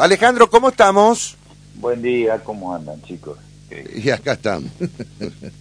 Alejandro, 0.00 0.48
¿cómo 0.50 0.68
estamos? 0.70 1.36
Buen 1.76 2.02
día, 2.02 2.38
¿cómo 2.44 2.74
andan 2.74 3.00
chicos? 3.02 3.38
Y 3.94 4.08
acá 4.10 4.32
estamos. 4.32 4.70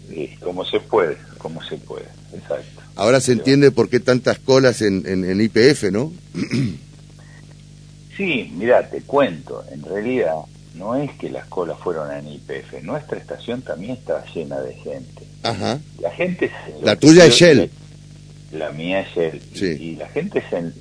sí, 0.10 0.36
como 0.42 0.64
se 0.66 0.80
puede, 0.80 1.18
como 1.38 1.62
se 1.64 1.78
puede, 1.78 2.06
exacto. 2.34 2.82
Ahora 2.96 3.20
se 3.20 3.34
entiende 3.34 3.70
por 3.72 3.90
qué 3.90 4.00
tantas 4.00 4.40
colas 4.40 4.82
en, 4.82 5.06
en, 5.06 5.30
en 5.30 5.42
IPF, 5.42 5.92
¿no? 5.92 6.12
Sí, 8.16 8.52
mira, 8.56 8.90
te 8.90 9.02
cuento, 9.02 9.64
en 9.72 9.84
realidad 9.84 10.34
no 10.76 10.96
es 10.96 11.12
que 11.18 11.30
las 11.30 11.46
colas 11.48 11.78
fueron 11.84 12.12
en 12.12 12.28
IPF, 12.28 12.82
nuestra 12.84 13.18
estación 13.20 13.62
también 13.62 13.92
está 13.94 14.24
llena 14.34 14.60
de 14.62 14.74
gente. 14.76 15.24
Ajá. 15.44 15.80
La 16.00 16.12
gente 16.12 16.50
se 16.50 16.86
La 16.86 16.96
tuya 16.96 17.26
es 17.26 17.36
Shell. 17.36 17.70
La 18.54 18.72
mía 18.72 19.02
es 19.02 19.10
Shell. 19.16 19.42
Y- 19.54 19.58
Sí. 19.58 19.66
Y, 19.66 19.96
la 19.98 20.08
gente 20.10 20.42
se, 20.50 20.58
en- 20.58 20.74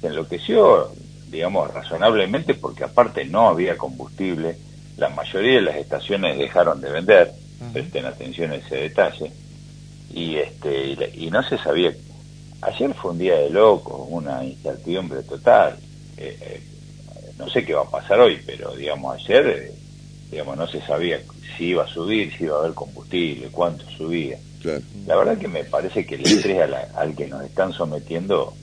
se 0.00 0.06
enloqueció, 0.08 0.92
digamos, 1.30 1.72
razonablemente 1.72 2.54
porque 2.54 2.84
aparte 2.84 3.24
no 3.24 3.48
había 3.48 3.76
combustible. 3.76 4.56
La 4.96 5.08
mayoría 5.10 5.56
de 5.56 5.62
las 5.62 5.76
estaciones 5.76 6.38
dejaron 6.38 6.80
de 6.80 6.90
vender, 6.90 7.32
Ajá. 7.60 7.72
presten 7.72 8.06
atención 8.06 8.50
a 8.52 8.56
ese 8.56 8.76
detalle. 8.76 9.30
Y, 10.12 10.36
este, 10.36 10.86
y, 10.88 10.96
la- 10.96 11.08
y 11.08 11.30
no 11.30 11.42
se 11.42 11.58
sabía. 11.58 11.92
Ayer 12.62 12.94
fue 12.94 13.10
un 13.10 13.18
día 13.18 13.34
de 13.36 13.50
locos, 13.50 14.06
una 14.08 14.42
incertidumbre 14.44 15.22
total. 15.22 15.76
Eh, 16.16 16.38
eh, 16.40 16.62
no 17.38 17.50
sé 17.50 17.64
qué 17.64 17.74
va 17.74 17.82
a 17.82 17.90
pasar 17.90 18.18
hoy, 18.20 18.40
pero 18.46 18.74
digamos, 18.74 19.14
ayer 19.16 19.46
eh, 19.46 19.72
digamos, 20.30 20.56
no 20.56 20.66
se 20.66 20.80
sabía 20.82 21.20
si 21.56 21.66
iba 21.66 21.84
a 21.84 21.88
subir, 21.88 22.32
si 22.36 22.44
iba 22.44 22.56
a 22.56 22.60
haber 22.60 22.72
combustible, 22.74 23.48
cuánto 23.50 23.84
subía. 23.90 24.38
Claro. 24.62 24.82
La 25.06 25.16
verdad 25.16 25.38
que 25.38 25.48
me 25.48 25.64
parece 25.64 26.06
que 26.06 26.14
el 26.16 26.24
estrés 26.26 26.62
a 26.62 26.66
la- 26.66 26.88
al 26.96 27.14
que 27.14 27.26
nos 27.26 27.44
están 27.44 27.72
sometiendo 27.74 28.54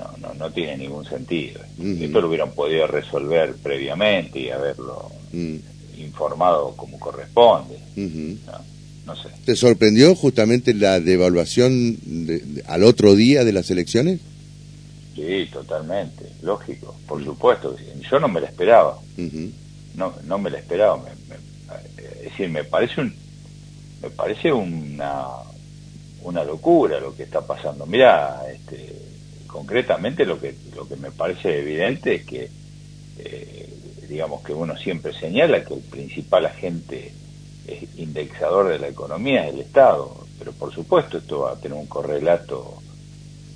no, 0.00 0.28
no, 0.28 0.34
no 0.34 0.50
tiene 0.50 0.76
ningún 0.78 1.04
sentido. 1.04 1.60
Esto 2.04 2.20
lo 2.20 2.28
hubieran 2.28 2.52
podido 2.52 2.86
resolver 2.86 3.54
previamente 3.62 4.38
y 4.40 4.50
haberlo 4.50 5.10
informado 5.98 6.74
como 6.76 6.98
corresponde. 6.98 7.78
No, 8.46 8.52
no 9.06 9.16
sé. 9.22 9.28
¿Te 9.44 9.54
sorprendió 9.56 10.14
justamente 10.14 10.72
la 10.74 11.00
devaluación 11.00 11.96
de- 12.26 12.38
de- 12.38 12.62
al 12.66 12.84
otro 12.84 13.14
día 13.14 13.44
de 13.44 13.52
las 13.52 13.70
elecciones? 13.70 14.20
Sí, 15.14 15.46
totalmente, 15.52 16.24
lógico, 16.42 16.96
por 17.06 17.22
supuesto. 17.22 17.76
Yo 18.10 18.18
no 18.20 18.28
me 18.28 18.40
la 18.40 18.46
esperaba, 18.48 18.98
no, 19.96 20.14
no 20.24 20.38
me 20.38 20.50
la 20.50 20.58
esperaba. 20.58 20.96
me- 20.96 21.10
me- 21.28 21.40
es 22.18 22.24
decir, 22.30 22.48
me 22.48 22.64
parece 22.64 23.00
un, 23.00 23.14
me 24.02 24.10
parece 24.10 24.52
una, 24.52 25.26
una 26.22 26.44
locura 26.44 26.98
lo 27.00 27.14
que 27.14 27.24
está 27.24 27.46
pasando. 27.46 27.84
Mira, 27.86 28.42
este, 28.52 28.89
concretamente 29.50 30.24
lo 30.24 30.40
que 30.40 30.54
lo 30.74 30.86
que 30.88 30.96
me 30.96 31.10
parece 31.10 31.58
evidente 31.58 32.14
es 32.16 32.24
que, 32.24 32.48
eh, 33.18 33.68
digamos 34.08 34.42
que 34.42 34.52
uno 34.52 34.76
siempre 34.76 35.12
señala 35.12 35.64
que 35.64 35.74
el 35.74 35.80
principal 35.80 36.46
agente 36.46 37.12
indexador 37.96 38.68
de 38.68 38.78
la 38.78 38.88
economía 38.88 39.46
es 39.46 39.54
el 39.54 39.60
Estado, 39.60 40.26
pero 40.38 40.52
por 40.52 40.72
supuesto 40.74 41.18
esto 41.18 41.40
va 41.40 41.52
a 41.52 41.56
tener 41.56 41.76
un 41.78 41.86
correlato. 41.86 42.78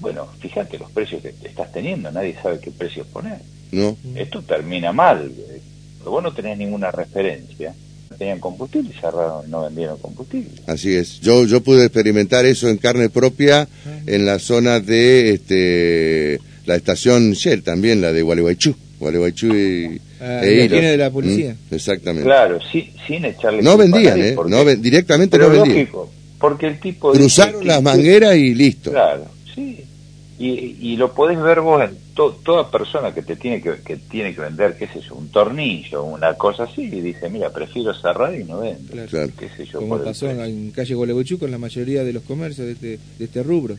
Bueno, 0.00 0.26
fíjate 0.38 0.78
los 0.78 0.90
precios 0.92 1.22
que 1.22 1.32
te 1.32 1.48
estás 1.48 1.72
teniendo, 1.72 2.10
nadie 2.12 2.36
sabe 2.40 2.60
qué 2.60 2.70
precios 2.70 3.06
poner. 3.08 3.40
¿No? 3.72 3.96
Esto 4.14 4.42
termina 4.42 4.92
mal. 4.92 5.32
eh, 5.36 5.60
Vos 6.04 6.22
no 6.22 6.32
tenés 6.32 6.58
ninguna 6.58 6.90
referencia. 6.90 7.74
Tenían 8.18 8.38
combustible 8.40 8.90
y 8.96 9.00
cerraron, 9.00 9.50
no 9.50 9.62
vendieron 9.64 9.98
combustible. 9.98 10.50
Así 10.66 10.94
es. 10.94 11.20
Yo 11.20 11.44
yo 11.46 11.60
pude 11.62 11.84
experimentar 11.84 12.44
eso 12.46 12.68
en 12.68 12.76
carne 12.78 13.08
propia 13.10 13.68
en 14.06 14.24
la 14.26 14.38
zona 14.38 14.80
de 14.80 15.30
este 15.34 16.40
la 16.66 16.76
estación 16.76 17.32
Shell 17.32 17.62
también, 17.62 18.00
la 18.00 18.12
de 18.12 18.22
Gualeguaychú. 18.22 18.74
Gualeguaychú 19.00 19.54
y, 19.54 20.00
Ah, 20.20 20.40
e 20.42 20.96
la 20.96 21.04
de 21.04 21.10
policía. 21.10 21.54
Mm, 21.70 21.74
Exactamente. 21.74 22.24
Claro, 22.26 22.58
sí, 22.72 22.90
sin 23.06 23.24
echarle 23.26 23.60
No 23.62 23.76
vendían, 23.76 24.18
¿eh? 24.18 24.32
porque- 24.34 24.50
No 24.50 24.64
ven- 24.64 24.80
directamente 24.80 25.36
pero 25.36 25.48
no 25.50 25.56
vendían. 25.56 25.78
lógico, 25.80 26.10
porque 26.38 26.66
el 26.68 26.80
tipo 26.80 27.12
Cruzaron 27.12 27.66
las 27.66 27.82
mangueras 27.82 28.34
y 28.36 28.54
listo. 28.54 28.90
Claro, 28.90 29.26
sí. 29.54 29.80
Y, 30.46 30.76
y 30.92 30.96
lo 30.96 31.14
podés 31.14 31.40
ver 31.40 31.60
vos 31.60 31.82
en 31.82 31.96
to- 32.14 32.38
toda 32.44 32.70
persona 32.70 33.14
que 33.14 33.22
te 33.22 33.36
tiene 33.36 33.62
que, 33.62 33.76
que 33.84 33.96
tiene 33.96 34.34
que 34.34 34.40
vender, 34.42 34.76
qué 34.76 34.86
sé 34.88 35.00
yo, 35.00 35.14
un 35.14 35.28
tornillo, 35.30 36.02
una 36.04 36.34
cosa 36.34 36.64
así, 36.64 36.82
y 36.82 37.00
dice, 37.00 37.30
mira, 37.30 37.50
prefiero 37.50 37.94
cerrar 37.94 38.34
y 38.38 38.44
no 38.44 38.60
vendo. 38.60 38.92
Claro. 38.92 39.08
Claro. 39.08 39.32
Qué 39.38 39.48
sé 39.56 39.64
yo, 39.64 39.78
Como 39.80 39.96
el 39.96 40.02
pasó 40.02 40.28
en 40.28 40.70
calle 40.72 40.94
Gualeguaychú 40.94 41.38
con 41.38 41.50
la 41.50 41.58
mayoría 41.58 42.04
de 42.04 42.12
los 42.12 42.24
comercios 42.24 42.66
de 42.66 42.72
este, 42.74 42.98
de 43.18 43.24
este 43.24 43.42
rubro. 43.42 43.76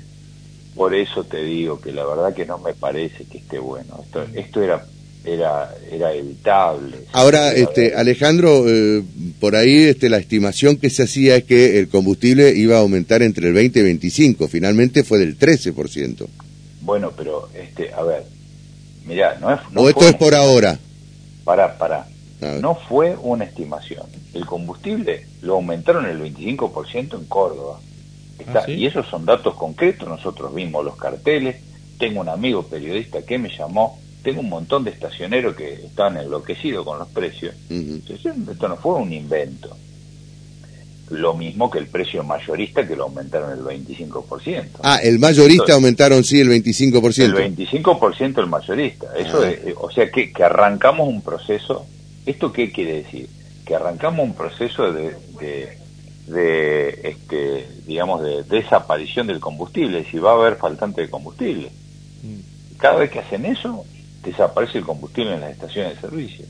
Por 0.76 0.96
eso 0.96 1.24
te 1.24 1.44
digo 1.44 1.80
que 1.80 1.92
la 1.92 2.06
verdad 2.06 2.34
que 2.34 2.46
no 2.46 2.58
me 2.58 2.74
parece 2.74 3.26
que 3.26 3.38
esté 3.38 3.60
bueno. 3.60 4.04
Esto, 4.04 4.26
esto 4.34 4.62
era 4.64 4.86
era 5.24 5.74
era 5.92 6.14
evitable. 6.14 6.98
Ahora, 7.12 7.52
Era- 7.52 7.60
este, 7.60 7.96
Alejandro, 7.96 8.66
eh, 8.68 9.02
por 9.40 9.56
ahí 9.56 9.84
este, 9.86 10.08
la 10.10 10.18
estimación 10.18 10.78
que 10.78 10.90
se 10.90 11.04
hacía 11.04 11.36
es 11.38 11.44
que 11.46 11.80
el 11.80 11.88
combustible 11.90 12.54
iba 12.56 12.76
a 12.78 12.80
aumentar 12.82 13.22
entre 13.24 13.48
el 13.48 13.54
20 13.54 13.80
y 13.80 13.84
25. 13.84 14.48
Finalmente 14.48 15.04
fue 15.04 15.18
del 15.20 15.38
13%. 15.38 16.28
Bueno, 16.86 17.12
pero, 17.18 17.50
este, 17.54 17.92
a 17.94 18.04
ver, 18.04 18.24
mirá, 19.06 19.38
no 19.40 19.52
es... 19.54 19.60
No 19.72 19.82
o 19.82 19.90
esto 19.90 20.02
fue 20.02 20.10
es 20.12 20.16
por 20.16 20.30
una- 20.34 20.38
ahora. 20.38 20.80
Pará, 21.44 21.78
pará. 21.78 22.08
No 22.62 22.76
fue 22.76 23.16
una 23.20 23.44
estimación. 23.46 24.06
El 24.34 24.46
combustible 24.46 25.26
lo 25.42 25.56
aumentaron 25.56 26.06
el 26.06 26.20
25% 26.22 27.18
en 27.18 27.26
Córdoba. 27.26 27.80
Está- 28.38 28.60
¿Ah, 28.60 28.64
sí? 28.66 28.74
Y 28.74 28.86
esos 28.86 29.08
son 29.08 29.26
datos 29.26 29.56
concretos. 29.56 30.08
Nosotros 30.08 30.54
vimos 30.54 30.86
los 30.86 30.96
carteles. 30.96 31.56
Tengo 31.98 32.22
un 32.22 32.30
amigo 32.30 32.64
periodista 32.64 33.22
que 33.24 33.38
me 33.40 33.50
llamó. 33.50 34.00
Tengo 34.22 34.42
un 34.42 34.50
montón 34.50 34.84
de 34.84 34.92
estacioneros 34.92 35.56
que 35.56 35.74
están 35.86 36.18
enloquecidos 36.18 36.86
con 36.86 37.00
los 37.00 37.08
precios. 37.10 37.56
Entonces, 37.70 38.34
Esto 38.52 38.68
no 38.68 38.76
fue 38.76 38.96
un 38.96 39.12
invento. 39.14 39.76
Lo 41.12 41.36
mismo 41.36 41.70
que 41.70 41.78
el 41.78 41.86
precio 41.88 42.24
mayorista 42.24 42.88
que 42.88 42.96
lo 42.96 43.04
aumentaron 43.04 43.52
el 43.52 43.64
25%. 43.64 44.80
Ah, 44.82 44.98
el 45.04 45.20
mayorista 45.20 45.74
aumentaron 45.74 46.24
sí 46.24 46.40
el 46.40 46.50
25%. 46.50 47.24
El 47.26 47.34
25% 47.36 48.40
el 48.42 48.48
mayorista. 48.48 49.08
Eso 49.16 49.44
Ah. 49.44 49.50
es- 49.52 49.60
o 49.78 49.92
sea 49.92 50.10
que, 50.10 50.32
que 50.34 50.44
arrancamos 50.44 51.08
un 51.08 51.22
proceso. 51.22 51.86
¿Esto 52.26 52.52
qué 52.52 52.72
quiere 52.72 53.04
decir? 53.04 53.30
Que 53.66 53.76
arrancamos 53.76 54.26
un 54.26 54.34
proceso 54.34 54.92
de, 54.92 55.16
de, 55.40 55.78
de, 56.28 56.90
este, 57.04 57.68
digamos, 57.86 58.24
de 58.24 58.44
desaparición 58.44 59.28
del 59.28 59.40
combustible. 59.40 60.06
Si 60.10 60.18
va 60.18 60.32
a 60.32 60.36
haber 60.36 60.56
faltante 60.56 61.02
de 61.02 61.10
combustible. 61.10 61.70
Mm. 62.24 62.78
Cada 62.78 62.96
vez 62.98 63.12
que 63.12 63.20
hacen 63.20 63.46
eso, 63.46 63.86
desaparece 64.24 64.80
el 64.80 64.86
combustible 64.86 65.36
en 65.36 65.42
las 65.42 65.52
estaciones 65.52 65.96
de 65.96 66.02
servicio. 66.02 66.46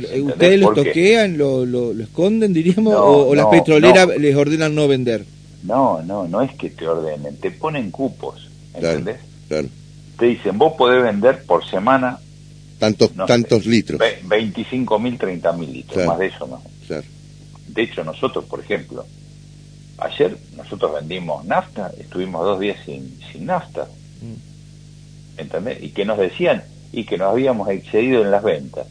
Pero, 0.00 0.06
eh, 0.08 0.10
¿Entendés? 0.16 0.32
¿Ustedes 0.34 0.60
lo 0.60 0.66
¿Por 0.66 0.74
qué? 0.74 0.84
toquean, 0.84 1.38
lo, 1.38 1.64
lo, 1.66 1.92
lo 1.92 2.02
esconden, 2.04 2.52
diríamos, 2.52 2.92
No, 2.94 3.00
o, 3.00 3.28
o 3.28 3.34
las 3.34 3.46
petroleras 3.46 4.08
no. 4.08 4.14
les 4.14 4.34
ordenan 4.36 4.74
no 4.74 4.88
vender? 4.88 5.24
No, 5.62 6.02
no, 6.02 6.26
no 6.28 6.42
es 6.42 6.52
que 6.54 6.70
te 6.70 6.86
ordenen, 6.86 7.36
te 7.36 7.50
ponen 7.50 7.90
cupos. 7.90 8.48
¿Entendés? 8.74 9.16
Claro. 9.48 9.68
Te 10.18 10.26
dicen, 10.26 10.58
vos 10.58 10.72
podés 10.76 11.02
vender 11.02 11.44
por 11.44 11.64
semana 11.68 12.18
Tantos, 12.78 13.08
sé. 13.10 13.14
tantos 13.26 13.66
litros. 13.66 13.98
ve- 14.00 14.18
25 14.24 14.98
mil, 14.98 15.16
30 15.16 15.52
mil 15.52 15.72
litros. 15.72 15.94
Claro. 15.94 16.08
Más 16.10 16.18
de 16.18 16.26
eso 16.26 16.46
no. 16.46 16.62
Claro. 16.86 17.04
De 17.68 17.82
hecho, 17.82 18.04
nosotros, 18.04 18.44
por 18.44 18.60
ejemplo, 18.60 19.06
ayer 19.98 20.36
nosotros 20.56 20.92
vendimos 20.94 21.44
nafta, 21.44 21.92
estuvimos 21.98 22.44
dos 22.44 22.58
días 22.60 22.76
sin, 22.84 23.16
sin 23.32 23.46
nafta, 23.46 23.86
Mm. 24.20 25.40
¿entendés? 25.40 25.82
Y 25.82 25.90
que 25.90 26.04
nos 26.04 26.18
decían, 26.18 26.62
y 26.92 27.04
que 27.04 27.16
nos 27.18 27.30
habíamos 27.32 27.68
excedido 27.68 28.22
en 28.22 28.30
las 28.30 28.42
ventas. 28.42 28.86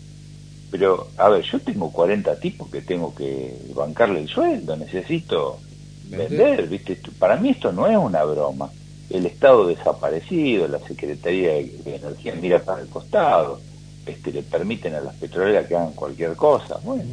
Pero, 0.74 1.08
a 1.18 1.30
ver, 1.30 1.44
yo 1.44 1.60
tengo 1.60 1.92
40 1.92 2.40
tipos 2.40 2.68
que 2.68 2.82
tengo 2.82 3.14
que 3.14 3.56
bancarle 3.76 4.22
el 4.22 4.28
sueldo, 4.28 4.76
necesito 4.76 5.60
Vender. 6.06 6.68
¿viste? 6.68 7.00
Para 7.20 7.38
mí 7.38 7.50
esto 7.50 7.72
no 7.72 7.86
es 7.86 7.96
una 7.96 8.24
broma. 8.24 8.72
El 9.08 9.28
Estado 9.28 9.68
desaparecido, 9.68 10.68
la 10.68 10.80
Secretaría 10.80 11.54
de 11.54 11.66
de 11.86 11.96
Energía 11.98 12.34
mira 12.42 12.58
para 12.58 12.82
el 12.82 12.88
costado, 12.88 13.62
este, 14.08 14.32
le 14.32 14.42
permiten 14.42 14.96
a 14.96 15.02
las 15.02 15.14
petroleras 15.14 15.68
que 15.68 15.76
hagan 15.76 15.94
cualquier 15.94 16.36
cosa. 16.36 16.80
Bueno, 16.84 17.04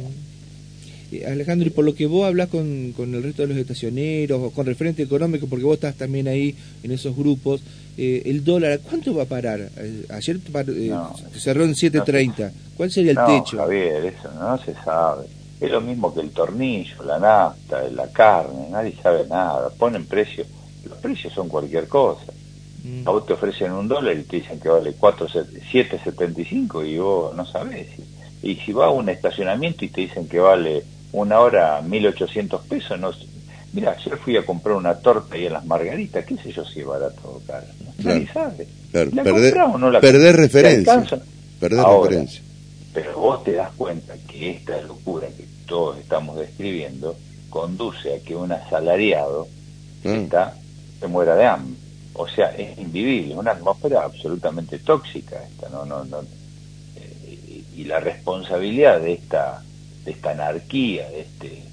Eh, 1.11 1.25
Alejandro, 1.25 1.67
y 1.67 1.71
por 1.71 1.85
lo 1.85 1.93
que 1.93 2.05
vos 2.07 2.25
hablas 2.25 2.47
con, 2.49 2.93
con 2.95 3.13
el 3.13 3.23
resto 3.23 3.41
de 3.41 3.49
los 3.49 3.57
estacioneros, 3.57 4.41
o 4.41 4.51
con 4.51 4.65
referente 4.65 5.03
económico, 5.03 5.47
porque 5.47 5.65
vos 5.65 5.75
estás 5.75 5.95
también 5.95 6.27
ahí 6.27 6.55
en 6.83 6.91
esos 6.91 7.15
grupos, 7.15 7.61
eh, 7.97 8.23
el 8.25 8.43
dólar, 8.43 8.71
¿a 8.73 8.77
cuánto 8.77 9.13
va 9.13 9.23
a 9.23 9.25
parar? 9.25 9.69
Eh, 9.77 10.05
ayer 10.09 10.37
eh, 10.37 10.87
No. 10.89 11.15
cerró 11.37 11.65
en 11.65 11.73
7.30. 11.75 12.51
¿Cuál 12.77 12.91
sería 12.91 13.11
el 13.11 13.17
no, 13.17 13.25
techo? 13.25 13.57
Javier, 13.57 14.05
eso 14.05 14.31
no 14.39 14.57
se 14.57 14.73
sabe. 14.75 15.25
Es 15.59 15.69
lo 15.69 15.81
mismo 15.81 16.13
que 16.13 16.21
el 16.21 16.31
tornillo, 16.31 17.03
la 17.03 17.19
nafta, 17.19 17.83
la 17.89 18.07
carne, 18.11 18.69
nadie 18.71 18.95
sabe 19.03 19.27
nada. 19.27 19.69
Ponen 19.77 20.05
precios, 20.05 20.47
los 20.89 20.97
precios 20.97 21.33
son 21.33 21.49
cualquier 21.49 21.87
cosa. 21.87 22.31
Mm. 22.83 23.07
A 23.07 23.11
vos 23.11 23.25
te 23.27 23.33
ofrecen 23.33 23.71
un 23.73 23.87
dólar 23.87 24.17
y 24.17 24.23
te 24.23 24.37
dicen 24.37 24.59
que 24.59 24.69
vale 24.69 24.93
4, 24.97 25.27
7.75 25.27 26.87
y 26.87 26.97
vos 26.97 27.35
no 27.35 27.45
sabés. 27.45 27.87
Y 28.41 28.55
si 28.55 28.73
vas 28.73 28.87
a 28.87 28.89
un 28.89 29.09
estacionamiento 29.09 29.85
y 29.85 29.89
te 29.89 30.01
dicen 30.01 30.27
que 30.27 30.39
vale 30.39 30.83
una 31.13 31.39
hora 31.39 31.81
1.800 31.81 32.61
pesos, 32.67 32.99
no. 32.99 33.11
Mira, 33.73 33.91
ayer 33.91 34.17
fui 34.17 34.35
a 34.35 34.45
comprar 34.45 34.75
una 34.75 34.95
torta 34.95 35.35
ahí 35.35 35.45
en 35.45 35.53
las 35.53 35.65
margaritas, 35.65 36.25
qué 36.25 36.35
sé 36.37 36.51
yo 36.51 36.65
si 36.65 36.81
es 36.81 36.85
barato 36.85 37.21
o 37.23 37.41
caro. 37.45 37.65
Nadie 37.99 38.27
sabe. 38.33 38.67
Claro. 38.91 39.11
¿La 39.13 39.23
Perder, 39.23 39.57
o 39.61 39.77
no 39.77 39.89
la 39.89 40.01
perder 40.01 40.35
referencia. 40.35 41.21
perder 41.59 41.85
referencia. 41.85 42.41
Pero 42.93 43.17
vos 43.17 43.43
te 43.43 43.53
das 43.53 43.71
cuenta 43.77 44.13
que 44.27 44.51
esta 44.51 44.81
locura 44.81 45.27
que 45.27 45.45
todos 45.65 45.97
estamos 45.97 46.37
describiendo 46.37 47.15
conduce 47.49 48.15
a 48.15 48.19
que 48.19 48.35
un 48.35 48.51
asalariado 48.51 49.47
ah. 50.03 50.09
está, 50.09 50.57
se 50.99 51.07
muera 51.07 51.35
de 51.35 51.45
hambre. 51.45 51.79
O 52.13 52.27
sea, 52.27 52.47
es 52.49 52.77
invivible, 52.77 53.35
una 53.35 53.51
atmósfera 53.51 54.03
absolutamente 54.03 54.79
tóxica 54.79 55.41
esta, 55.43 55.69
¿no? 55.69 55.85
no, 55.85 56.03
no 56.03 56.19
eh, 56.97 57.63
y 57.73 57.83
la 57.85 58.01
responsabilidad 58.01 58.99
de 58.99 59.13
esta, 59.13 59.63
de 60.05 60.11
esta 60.11 60.31
anarquía, 60.31 61.09
de 61.09 61.21
este 61.21 61.63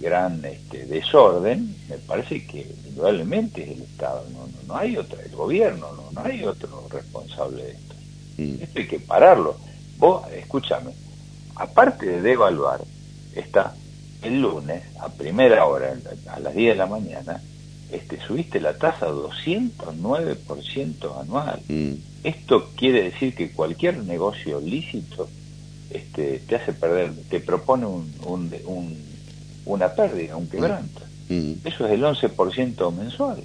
gran 0.00 0.44
este, 0.44 0.86
desorden, 0.86 1.74
me 1.88 1.98
parece 1.98 2.46
que 2.46 2.66
indudablemente 2.86 3.62
es 3.62 3.70
el 3.70 3.82
Estado, 3.82 4.24
no, 4.32 4.48
no, 4.66 4.76
hay 4.76 4.96
otro, 4.96 5.18
el 5.20 5.34
gobierno, 5.34 5.88
no, 5.92 6.10
no 6.12 6.28
hay 6.28 6.44
otro 6.44 6.86
responsable 6.90 7.64
de 7.64 7.72
esto. 7.72 7.94
Mm. 8.38 8.62
Esto 8.62 8.78
hay 8.78 8.86
que 8.86 9.00
pararlo. 9.00 9.56
Vos, 9.98 10.26
escúchame, 10.32 10.92
aparte 11.56 12.06
de 12.06 12.22
devaluar, 12.22 12.80
está 13.34 13.74
el 14.22 14.40
lunes, 14.40 14.84
a 15.00 15.08
primera 15.08 15.66
hora, 15.66 15.96
a 16.28 16.40
las 16.40 16.54
10 16.54 16.74
de 16.74 16.78
la 16.78 16.86
mañana, 16.86 17.42
este, 17.90 18.20
subiste 18.20 18.60
la 18.60 18.76
tasa 18.76 19.08
209% 19.08 21.20
anual. 21.20 21.60
Mm. 21.68 21.94
Esto 22.24 22.70
quiere 22.76 23.04
decir 23.04 23.34
que 23.34 23.52
cualquier 23.52 24.04
negocio 24.04 24.60
lícito 24.60 25.30
este, 25.90 26.40
te 26.46 26.56
hace 26.56 26.72
perder, 26.72 27.12
te 27.30 27.40
propone 27.40 27.86
un, 27.86 28.12
un, 28.24 28.96
una 29.64 29.88
pérdida, 29.94 30.36
un 30.36 30.48
quebranto. 30.48 31.02
Mm. 31.28 31.52
Eso 31.64 31.86
es 31.86 31.92
el 31.92 32.02
11% 32.02 32.94
mensual. 32.94 33.42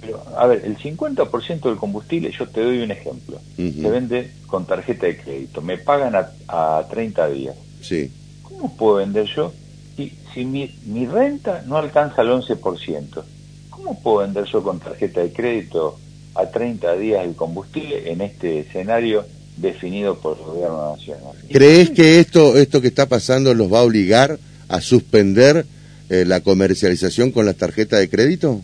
Pero, 0.00 0.22
a 0.36 0.46
ver, 0.46 0.64
el 0.64 0.78
50% 0.78 1.60
del 1.60 1.76
combustible, 1.76 2.30
yo 2.30 2.48
te 2.48 2.62
doy 2.62 2.78
un 2.78 2.90
ejemplo, 2.90 3.38
se 3.56 3.90
vende 3.90 4.32
con 4.46 4.66
tarjeta 4.66 5.06
de 5.06 5.18
crédito, 5.18 5.60
me 5.60 5.76
pagan 5.76 6.14
a, 6.14 6.30
a 6.48 6.88
30 6.88 7.28
días. 7.28 7.56
Sí. 7.82 8.10
¿Cómo 8.42 8.76
puedo 8.76 8.96
vender 8.96 9.26
yo 9.26 9.52
si, 9.96 10.16
si 10.32 10.44
mi, 10.46 10.74
mi 10.86 11.06
renta 11.06 11.62
no 11.66 11.76
alcanza 11.76 12.22
el 12.22 12.28
11%? 12.28 13.22
¿Cómo 13.68 14.00
puedo 14.00 14.18
vender 14.18 14.44
yo 14.46 14.62
con 14.62 14.80
tarjeta 14.80 15.20
de 15.20 15.32
crédito 15.32 15.98
a 16.34 16.46
30 16.46 16.96
días 16.96 17.26
el 17.26 17.34
combustible 17.34 18.10
en 18.10 18.22
este 18.22 18.60
escenario 18.60 19.26
definido 19.60 20.18
por 20.18 20.38
el 20.38 20.44
gobierno 20.44 20.96
nacional? 20.96 21.34
¿Crees 21.50 21.90
que 21.90 22.20
esto, 22.20 22.56
esto 22.56 22.80
que 22.80 22.88
está 22.88 23.06
pasando 23.06 23.54
los 23.54 23.72
va 23.72 23.80
a 23.80 23.82
obligar 23.82 24.38
a 24.68 24.80
suspender 24.80 25.66
eh, 26.08 26.24
la 26.26 26.40
comercialización 26.40 27.32
con 27.32 27.46
las 27.46 27.56
tarjetas 27.56 28.00
de 28.00 28.08
crédito? 28.08 28.60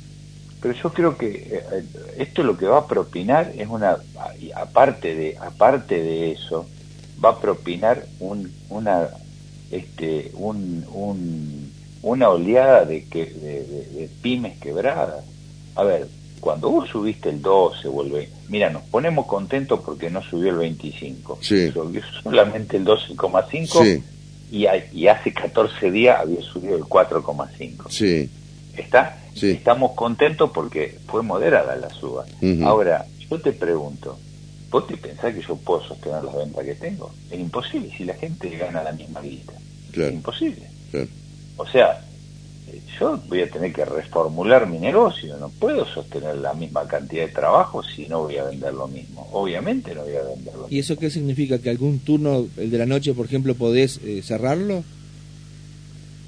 Pero 0.60 0.74
yo 0.74 0.92
creo 0.92 1.16
que 1.16 1.28
eh, 1.50 1.84
esto 2.18 2.42
lo 2.42 2.56
que 2.56 2.66
va 2.66 2.78
a 2.78 2.86
propinar 2.86 3.52
es 3.56 3.68
una, 3.68 3.96
aparte 4.54 5.14
de, 5.14 5.36
aparte 5.38 6.02
de 6.02 6.32
eso, 6.32 6.66
va 7.24 7.30
a 7.30 7.40
propinar 7.40 8.06
un, 8.20 8.50
una, 8.70 9.08
este, 9.70 10.30
un, 10.34 10.84
un 10.92 11.66
una 12.06 12.28
oleada 12.28 12.84
de, 12.84 13.04
que, 13.04 13.24
de, 13.26 14.08
pymes 14.22 14.58
quebradas. 14.58 15.24
A 15.74 15.82
ver, 15.82 16.06
cuando 16.40 16.70
vos 16.70 16.88
subiste 16.88 17.30
el 17.30 17.42
12 17.42 17.88
vuelve 17.88 18.28
mira, 18.48 18.70
nos 18.70 18.82
ponemos 18.82 19.26
contentos 19.26 19.80
porque 19.84 20.10
no 20.10 20.22
subió 20.22 20.50
el 20.50 20.56
25, 20.56 21.38
sí. 21.40 21.70
subió 21.72 22.02
solamente 22.22 22.76
el 22.76 22.84
12,5 22.84 24.02
y, 24.50 24.66
y, 24.92 25.08
hace 25.08 25.32
14 25.32 25.90
días 25.90 26.20
había 26.20 26.40
subido 26.40 26.76
el 26.76 26.84
4,5. 26.84 27.90
Sí. 27.90 28.30
¿Está? 28.76 29.18
Sí. 29.34 29.50
Estamos 29.50 29.92
contentos 29.92 30.50
porque 30.54 30.98
fue 31.06 31.22
moderada 31.22 31.74
la 31.76 31.90
suba. 31.90 32.24
Ahora, 32.62 33.06
yo 33.28 33.40
te 33.40 33.52
pregunto, 33.52 34.18
¿vos 34.70 34.86
te 34.86 34.96
pensás 34.96 35.34
que 35.34 35.42
yo 35.42 35.56
puedo 35.56 35.82
sostener 35.82 36.22
las 36.22 36.36
ventas 36.36 36.64
que 36.64 36.74
tengo? 36.74 37.12
Es 37.30 37.40
imposible 37.40 37.90
si 37.96 38.04
la 38.04 38.14
gente 38.14 38.48
gana 38.56 38.84
la 38.84 38.92
misma 38.92 39.20
guita. 39.20 39.52
Es 39.92 40.12
imposible. 40.12 40.62
Claro. 40.92 41.08
O 41.56 41.66
sea, 41.66 42.04
yo 42.98 43.18
voy 43.28 43.42
a 43.42 43.50
tener 43.50 43.72
que 43.72 43.84
reformular 43.84 44.66
mi 44.66 44.78
negocio, 44.78 45.36
no 45.36 45.50
puedo 45.50 45.86
sostener 45.86 46.36
la 46.36 46.54
misma 46.54 46.86
cantidad 46.86 47.26
de 47.26 47.32
trabajo 47.32 47.82
si 47.82 48.06
no 48.06 48.22
voy 48.22 48.36
a 48.38 48.44
vender 48.44 48.74
lo 48.74 48.88
mismo. 48.88 49.28
Obviamente 49.32 49.94
no 49.94 50.02
voy 50.02 50.16
a 50.16 50.22
vender 50.22 50.54
lo 50.54 50.62
mismo. 50.62 50.66
¿Y 50.70 50.78
eso 50.78 50.96
qué 50.96 51.10
significa? 51.10 51.58
¿Que 51.58 51.70
algún 51.70 52.00
turno, 52.00 52.46
el 52.56 52.70
de 52.70 52.78
la 52.78 52.86
noche, 52.86 53.14
por 53.14 53.26
ejemplo, 53.26 53.54
podés 53.54 54.00
eh, 54.02 54.22
cerrarlo? 54.22 54.82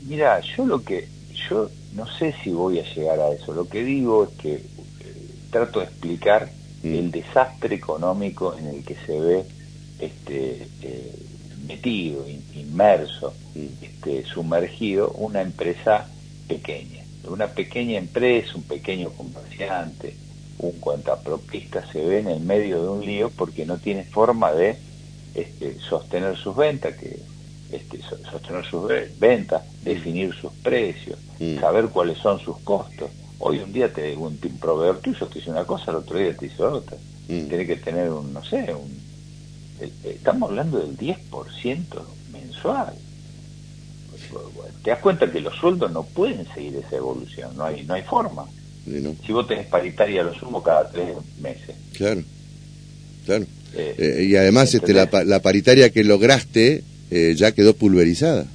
Mira, 0.06 0.40
yo 0.40 0.66
lo 0.66 0.82
que, 0.82 1.08
yo 1.48 1.70
no 1.94 2.06
sé 2.06 2.34
si 2.42 2.50
voy 2.50 2.78
a 2.78 2.94
llegar 2.94 3.18
a 3.18 3.30
eso. 3.30 3.52
Lo 3.52 3.68
que 3.68 3.82
digo 3.82 4.24
es 4.24 4.30
que 4.40 4.54
eh, 4.54 4.62
trato 5.50 5.80
de 5.80 5.86
explicar 5.86 6.50
mm. 6.82 6.94
el 6.94 7.10
desastre 7.10 7.74
económico 7.74 8.56
en 8.56 8.66
el 8.68 8.84
que 8.84 8.96
se 9.06 9.18
ve 9.18 9.44
este 9.98 10.66
eh, 10.82 11.12
metido, 11.66 12.26
inmerso, 12.54 13.34
mm. 13.54 13.84
este, 13.84 14.24
sumergido 14.24 15.10
una 15.10 15.40
empresa 15.40 16.08
pequeña. 16.48 17.04
Una 17.28 17.48
pequeña 17.48 17.98
empresa, 17.98 18.52
un 18.54 18.62
pequeño 18.62 19.10
comerciante, 19.10 20.16
un 20.58 20.72
cuentapropista 20.80 21.86
se 21.92 22.04
ve 22.04 22.20
en 22.20 22.28
el 22.28 22.40
medio 22.40 22.82
de 22.82 22.88
un 22.88 23.04
lío 23.04 23.30
porque 23.30 23.66
no 23.66 23.78
tiene 23.78 24.04
forma 24.04 24.52
de 24.52 24.76
este, 25.34 25.78
sostener 25.78 26.36
sus 26.36 26.56
ventas, 26.56 26.96
que 26.96 27.20
este, 27.70 28.00
sostener 28.02 28.64
sus 28.64 28.90
ventas, 29.18 29.62
mm. 29.62 29.84
definir 29.84 30.34
sus 30.34 30.52
precios, 30.54 31.18
mm. 31.38 31.60
saber 31.60 31.88
cuáles 31.88 32.18
son 32.18 32.40
sus 32.40 32.58
costos. 32.58 33.10
Hoy 33.40 33.58
un 33.58 33.72
día 33.72 33.92
te 33.92 34.16
un, 34.16 34.38
un 34.42 34.58
proveedor 34.58 34.98
tuyo 35.00 35.26
te 35.26 35.38
dice 35.38 35.50
una 35.50 35.64
cosa, 35.64 35.90
el 35.90 35.98
otro 35.98 36.18
día 36.18 36.34
te 36.36 36.46
dice 36.46 36.62
otra. 36.62 36.96
Tiene 37.26 37.66
que 37.66 37.76
tener 37.76 38.10
un, 38.10 38.32
no 38.32 38.42
sé, 38.42 38.74
un 38.74 39.08
eh, 39.80 39.92
estamos 40.04 40.50
hablando 40.50 40.78
del 40.78 40.96
10% 40.96 41.84
mensual. 42.32 42.94
Te 44.82 44.90
das 44.90 45.00
cuenta 45.00 45.30
que 45.30 45.40
los 45.40 45.54
sueldos 45.56 45.90
no 45.92 46.02
pueden 46.02 46.46
seguir 46.54 46.76
esa 46.76 46.96
evolución, 46.96 47.56
no 47.56 47.64
hay 47.64 47.84
no 47.84 47.94
hay 47.94 48.02
forma. 48.02 48.46
Si 49.26 49.32
vos 49.32 49.46
tenés 49.46 49.66
paritaria, 49.66 50.22
lo 50.22 50.34
sumo 50.34 50.62
cada 50.62 50.88
tres 50.90 51.08
meses. 51.40 51.76
Claro, 51.92 52.22
claro. 53.26 53.44
Eh, 53.74 53.94
eh, 53.98 54.24
y 54.24 54.36
además 54.36 54.74
este, 54.74 54.94
la, 54.94 55.08
la, 55.26 55.42
paritaria 55.42 55.90
que 55.90 56.02
lograste 56.04 56.82
ya 57.10 57.52
quedó 57.52 57.74
pulverizada. 57.74 58.46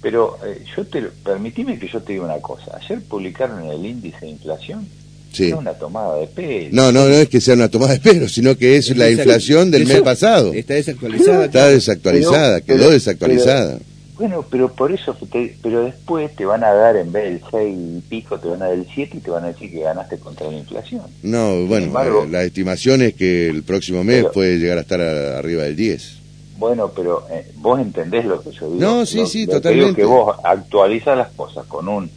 Pero 0.00 0.38
yo 0.76 0.84
te 0.84 1.02
permitime 1.02 1.78
que 1.78 1.88
yo 1.88 2.00
te 2.00 2.14
diga 2.14 2.24
una 2.24 2.40
cosa. 2.40 2.76
Ayer 2.80 3.00
publicaron 3.02 3.64
el 3.70 3.86
índice 3.86 4.18
de 4.20 4.30
inflación 4.30 4.88
Sí. 5.32 5.50
una 5.52 5.72
tomada 5.72 6.18
de 6.18 6.26
pelo. 6.26 6.68
No, 6.72 6.92
no, 6.92 7.08
no 7.08 7.14
es 7.14 7.28
que 7.28 7.40
sea 7.40 7.54
una 7.54 7.70
tomada 7.70 7.94
de 7.94 8.00
pelo, 8.00 8.28
sino 8.28 8.56
que 8.56 8.76
es, 8.76 8.94
la 8.96 9.10
inflación 9.10 9.70
del 9.70 9.86
mes 9.86 10.02
pasado. 10.02 10.52
Está 10.52 10.74
desactualizada. 10.74 11.44
Está 11.46 11.68
desactualizada, 11.68 12.60
quedó 12.60 12.90
desactualizada. 12.90 13.78
Bueno, 14.18 14.44
pero 14.50 14.68
por 14.68 14.92
eso, 14.92 15.16
pero 15.62 15.84
después 15.84 16.34
te 16.36 16.44
van 16.44 16.62
a 16.64 16.72
dar, 16.72 16.96
en 16.96 17.12
vez 17.12 17.24
del 17.24 17.50
6 17.50 17.78
y 17.78 18.00
pico, 18.02 18.38
te 18.38 18.48
van 18.48 18.62
a 18.62 18.66
dar 18.66 18.74
el 18.74 18.86
7 18.94 19.16
y 19.16 19.20
te 19.20 19.30
van 19.30 19.44
a 19.44 19.48
decir 19.48 19.70
que 19.70 19.80
ganaste 19.80 20.18
contra 20.18 20.50
la 20.50 20.58
inflación. 20.58 21.02
No, 21.22 21.66
bueno, 21.66 21.98
eh, 22.00 22.28
la 22.28 22.42
estimación 22.42 23.02
es 23.02 23.14
que 23.14 23.48
el 23.48 23.62
próximo 23.62 24.04
mes 24.04 24.26
puede 24.32 24.58
llegar 24.58 24.78
a 24.78 24.82
estar 24.82 25.00
arriba 25.00 25.62
del 25.64 25.76
10. 25.76 26.18
Bueno, 26.58 26.92
pero 26.94 27.26
eh, 27.30 27.50
vos 27.56 27.80
entendés 27.80 28.24
lo 28.26 28.40
que 28.42 28.52
yo 28.52 28.70
digo. 28.70 28.80
No, 28.80 29.06
sí, 29.06 29.26
sí, 29.26 29.46
totalmente. 29.46 29.86
Digo 29.86 29.96
que 29.96 30.04
vos 30.04 30.36
actualizas 30.44 31.16
las 31.16 31.30
cosas 31.32 31.66
con 31.66 31.88
un 31.88 32.10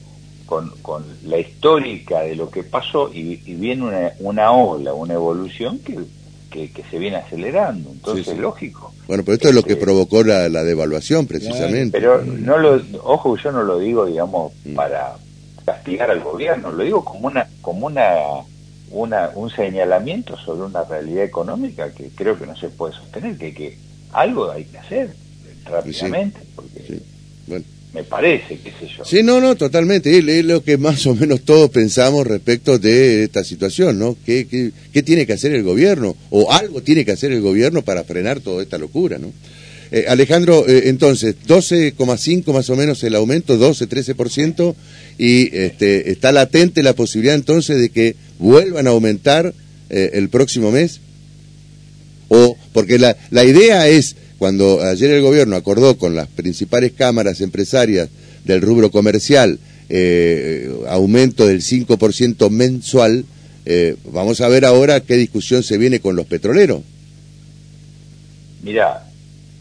con, 0.45 0.69
con 0.81 1.03
la 1.23 1.39
histórica 1.39 2.21
de 2.21 2.35
lo 2.35 2.49
que 2.49 2.63
pasó 2.63 3.11
y, 3.11 3.37
viene 3.37 3.83
una, 3.83 4.11
una 4.19 4.51
ola, 4.51 4.93
una 4.93 5.15
evolución 5.15 5.79
que, 5.79 5.97
que, 6.55 6.83
se 6.89 6.97
viene 6.97 7.17
acelerando. 7.17 7.91
Entonces, 7.91 8.27
es 8.27 8.37
lógico. 8.37 8.93
Bueno, 9.07 9.23
pero 9.23 9.35
esto 9.35 9.49
es 9.49 9.55
lo 9.55 9.63
que 9.63 9.75
provocó 9.75 10.23
la, 10.23 10.49
la 10.49 10.63
devaluación, 10.63 11.27
precisamente. 11.27 11.99
Pero 11.99 12.23
no 12.23 12.57
lo, 12.57 12.81
ojo, 13.03 13.37
yo 13.37 13.51
no 13.51 13.63
lo 13.63 13.79
digo, 13.79 14.05
digamos, 14.05 14.53
mm. 14.63 14.73
para 14.75 15.15
castigar 15.65 16.11
al 16.11 16.21
gobierno, 16.21 16.71
lo 16.71 16.83
digo 16.83 17.03
como 17.03 17.27
una, 17.27 17.47
como 17.61 17.87
una, 17.87 18.05
una, 18.91 19.31
un 19.33 19.49
señalamiento 19.49 20.37
sobre 20.37 20.61
una 20.61 20.83
realidad 20.83 21.23
económica 21.23 21.91
que 21.91 22.09
creo 22.09 22.37
que 22.37 22.45
no 22.45 22.55
se 22.55 22.69
puede 22.69 22.93
sostener, 22.93 23.37
que, 23.37 23.53
que 23.53 23.77
algo 24.13 24.51
hay 24.51 24.65
que 24.65 24.77
hacer 24.77 25.15
rápidamente, 25.65 26.39
porque 26.55 27.01
bueno 27.47 27.65
me 27.95 28.03
parece, 28.03 28.59
qué 28.61 28.71
sé 28.71 28.93
yo. 28.97 29.05
Sí, 29.05 29.23
no, 29.23 29.39
no, 29.39 29.55
totalmente. 29.55 30.17
Es, 30.17 30.43
lo 30.43 30.61
que 30.61 30.77
más 30.77 31.07
o 31.07 31.15
menos 31.15 31.41
todos 31.43 31.69
pensamos 31.69 32.27
respecto 32.27 32.77
de 32.77 33.23
esta 33.23 33.45
situación, 33.45 33.97
¿no? 33.97 34.17
¿Qué, 34.25 34.45
qué, 34.91 35.01
tiene 35.01 35.25
que 35.25 35.31
hacer 35.31 35.53
el 35.53 35.63
gobierno? 35.63 36.17
O 36.29 36.51
algo 36.51 36.81
tiene 36.81 37.05
que 37.05 37.13
hacer 37.13 37.31
el 37.31 37.39
gobierno 37.39 37.83
para 37.83 38.03
frenar 38.03 38.41
toda 38.41 38.61
esta 38.61 38.77
locura, 38.77 39.17
¿no? 39.17 39.31
Eh, 39.91 40.05
Alejandro, 40.09 40.67
eh, 40.67 40.89
entonces, 40.89 41.35
12,5 41.47 42.51
más 42.51 42.69
o 42.69 42.75
menos 42.75 43.01
el 43.05 43.15
aumento, 43.15 43.55
12, 43.55 43.87
13%, 43.87 44.75
y 45.17 45.55
este, 45.55 46.11
está 46.11 46.33
latente 46.33 46.83
la 46.83 46.93
posibilidad 46.93 47.35
entonces 47.35 47.79
de 47.79 47.89
que 47.89 48.17
vuelvan 48.39 48.87
a 48.87 48.89
aumentar 48.89 49.53
eh, 49.89 50.09
el 50.13 50.27
próximo 50.27 50.69
mes. 50.69 50.99
O, 52.27 52.57
porque 52.73 52.99
la, 52.99 53.15
la 53.29 53.45
idea 53.45 53.87
es 53.87 54.17
cuando 54.37 54.81
ayer 54.81 55.11
el 55.11 55.21
gobierno 55.21 55.55
acordó 55.55 55.97
con 55.97 56.15
las 56.15 56.27
principales 56.27 56.91
cámaras 56.93 57.41
empresarias 57.41 58.09
del 58.43 58.61
rubro 58.61 58.91
comercial 58.91 59.59
eh, 59.89 60.71
aumento 60.89 61.45
del 61.45 61.61
5% 61.61 62.49
mensual, 62.49 63.25
eh, 63.65 63.95
vamos 64.11 64.41
a 64.41 64.47
ver 64.47 64.65
ahora 64.65 64.99
qué 64.99 65.15
discusión 65.15 65.63
se 65.63 65.77
viene 65.77 65.99
con 65.99 66.15
los 66.15 66.25
petroleros. 66.25 66.81
Mira, 68.63 69.05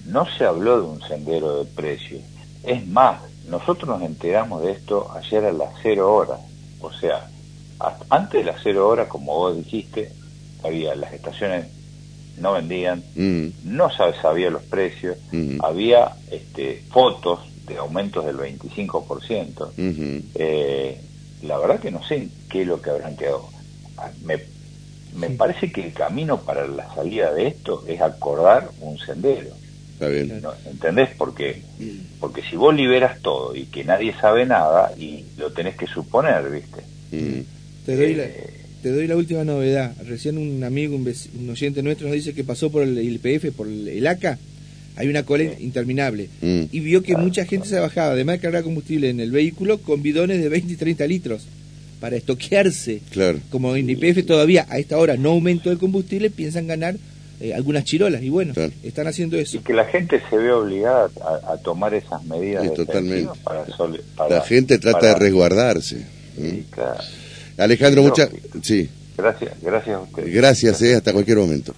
no 0.06 0.26
se 0.38 0.44
habló 0.44 0.80
de 0.80 0.86
un 0.86 1.00
sendero 1.08 1.64
de 1.64 1.70
precios. 1.70 2.22
Es 2.62 2.86
más, 2.86 3.20
nosotros 3.48 3.88
nos 3.88 4.02
enteramos 4.02 4.62
de 4.62 4.72
esto 4.72 5.10
ayer 5.14 5.44
a 5.44 5.52
las 5.52 5.70
cero 5.82 6.14
horas. 6.14 6.40
O 6.80 6.90
sea, 6.92 7.28
antes 8.08 8.44
de 8.44 8.50
las 8.50 8.60
cero 8.62 8.88
horas, 8.88 9.08
como 9.08 9.34
vos 9.34 9.56
dijiste, 9.56 10.10
había 10.62 10.94
las 10.94 11.12
estaciones 11.12 11.66
no 12.38 12.52
vendían, 12.52 13.02
mm. 13.14 13.46
no 13.64 13.90
sabía 13.90 14.50
los 14.50 14.62
precios, 14.62 15.16
mm. 15.32 15.58
había 15.62 16.12
este, 16.30 16.82
fotos 16.90 17.40
de 17.66 17.76
aumentos 17.78 18.24
del 18.24 18.36
25%. 18.36 19.70
eh, 20.34 21.00
la 21.42 21.58
verdad 21.58 21.80
que 21.80 21.90
no 21.90 22.02
sé 22.06 22.28
qué 22.48 22.62
es 22.62 22.66
lo 22.68 22.80
que 22.80 22.90
habrán 22.90 23.16
quedado. 23.16 23.48
Ah, 23.96 24.10
me, 24.24 24.40
me 25.14 25.30
parece 25.30 25.70
que 25.70 25.86
el 25.86 25.92
camino 25.92 26.40
para 26.40 26.66
la 26.66 26.92
salida 26.94 27.32
de 27.32 27.48
esto 27.48 27.84
es 27.86 28.00
acordar 28.00 28.70
un 28.80 28.98
sendero. 28.98 29.50
Está 29.92 30.08
bien. 30.08 30.42
¿Entendés? 30.66 31.10
Porque, 31.16 31.62
porque 32.18 32.42
si 32.42 32.56
vos 32.56 32.74
liberas 32.74 33.20
todo 33.20 33.54
y 33.54 33.66
que 33.66 33.84
nadie 33.84 34.12
sabe 34.20 34.44
nada, 34.44 34.92
y 34.96 35.24
lo 35.36 35.52
tenés 35.52 35.76
que 35.76 35.86
suponer, 35.86 36.50
¿viste? 36.50 36.82
Mm. 37.12 37.40
Te, 37.86 37.96
doy 37.96 38.14
la, 38.14 38.24
eh, 38.24 38.63
te 38.84 38.92
doy 38.92 39.06
la 39.06 39.16
última 39.16 39.44
novedad. 39.44 39.94
Recién 40.06 40.36
un 40.36 40.62
amigo, 40.62 40.94
un, 40.94 41.50
oyente 41.50 41.82
nuestro, 41.82 42.06
nos 42.06 42.16
dice 42.16 42.34
que 42.34 42.44
pasó 42.44 42.70
por 42.70 42.82
el 42.82 42.98
IPF, 42.98 43.50
por 43.56 43.66
el 43.66 44.06
ACA, 44.06 44.38
hay 44.96 45.08
una 45.08 45.22
cola 45.22 45.44
interminable. 45.58 46.28
Mm. 46.42 46.64
Y 46.70 46.80
vio 46.80 47.02
que 47.02 47.16
mucha 47.16 47.46
gente 47.46 47.66
se 47.66 47.80
bajaba, 47.80 48.12
además 48.12 48.34
de 48.34 48.40
cargar 48.42 48.62
combustible 48.62 49.08
en 49.08 49.20
el 49.20 49.30
vehículo, 49.30 49.78
con 49.78 50.02
bidones 50.02 50.42
de 50.42 50.50
20 50.50 50.74
y 50.74 50.76
30 50.76 51.06
litros 51.06 51.46
para 51.98 52.16
estoquearse. 52.16 53.00
Claro. 53.10 53.40
Como 53.48 53.74
en 53.74 53.88
IPF 53.88 54.26
todavía 54.26 54.66
a 54.68 54.76
esta 54.76 54.98
hora 54.98 55.16
no 55.16 55.30
aumentó 55.30 55.70
el 55.70 55.78
combustible, 55.78 56.28
piensan 56.28 56.66
ganar 56.66 56.96
eh, 57.40 57.54
algunas 57.54 57.84
chirolas 57.84 58.22
y 58.22 58.28
bueno, 58.28 58.52
están 58.82 59.06
haciendo 59.06 59.38
eso. 59.38 59.56
Y 59.56 59.60
que 59.60 59.72
la 59.72 59.86
gente 59.86 60.20
se 60.28 60.36
ve 60.36 60.52
obligada 60.52 61.08
a, 61.48 61.56
tomar 61.56 61.94
esas 61.94 62.22
medidas. 62.24 62.70
totalmente. 62.74 63.32
la 64.28 64.42
gente 64.42 64.78
trata 64.78 65.06
de 65.06 65.14
resguardarse. 65.14 66.04
Sí, 66.36 66.66
claro. 66.70 66.98
Alejandro, 67.58 68.02
muchas... 68.02 68.28
Sí. 68.62 68.88
Gracias, 69.16 69.52
gracias 69.62 69.96
a 69.96 70.00
usted. 70.00 70.24
Gracias, 70.34 70.82
Eh, 70.82 70.96
hasta 70.96 71.12
cualquier 71.12 71.38
momento. 71.38 71.74